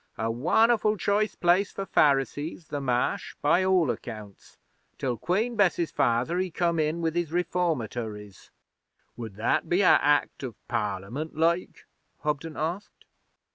A 0.17 0.31
won'erful 0.31 0.97
choice 0.97 1.35
place 1.35 1.71
for 1.71 1.85
Pharisees, 1.85 2.69
the 2.69 2.81
Marsh, 2.81 3.35
by 3.39 3.63
all 3.63 3.91
accounts, 3.91 4.57
till 4.97 5.15
Queen 5.15 5.55
Bess's 5.55 5.91
father 5.91 6.39
he 6.39 6.49
come 6.49 6.79
in 6.79 7.01
with 7.03 7.13
his 7.13 7.31
Reformatories.' 7.31 8.49
'Would 9.15 9.35
that 9.35 9.69
be 9.69 9.81
a 9.83 9.89
Act 10.01 10.41
of 10.41 10.55
Parliament 10.67 11.37
like?' 11.37 11.85
Hobden 12.21 12.57
asked. 12.57 13.05